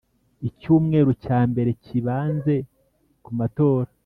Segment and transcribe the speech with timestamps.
[0.49, 2.55] Icyumweru cya mbere kibanze
[3.23, 3.89] ku matora